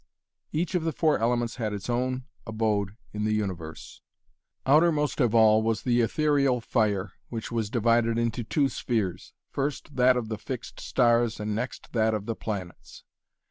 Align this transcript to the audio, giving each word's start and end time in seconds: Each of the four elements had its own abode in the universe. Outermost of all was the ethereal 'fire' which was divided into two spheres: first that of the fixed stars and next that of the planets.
Each 0.51 0.73
of 0.73 0.83
the 0.83 0.91
four 0.91 1.19
elements 1.19 1.57
had 1.57 1.73
its 1.73 1.87
own 1.87 2.23
abode 2.47 2.97
in 3.13 3.23
the 3.23 3.33
universe. 3.33 4.01
Outermost 4.65 5.21
of 5.21 5.35
all 5.35 5.61
was 5.61 5.83
the 5.83 6.01
ethereal 6.01 6.59
'fire' 6.59 7.11
which 7.29 7.51
was 7.51 7.69
divided 7.69 8.17
into 8.17 8.43
two 8.43 8.67
spheres: 8.67 9.33
first 9.51 9.97
that 9.97 10.17
of 10.17 10.27
the 10.27 10.39
fixed 10.39 10.79
stars 10.79 11.39
and 11.39 11.53
next 11.53 11.93
that 11.93 12.15
of 12.15 12.25
the 12.25 12.33
planets. 12.35 13.03